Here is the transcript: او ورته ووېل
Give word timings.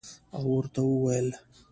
او 0.35 0.43
ورته 0.53 0.81
ووېل 0.85 1.27